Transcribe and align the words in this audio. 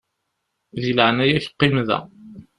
Di 0.81 0.91
leɛnaya-k 0.97 1.45
qqim 1.51 1.75
da. 1.87 1.99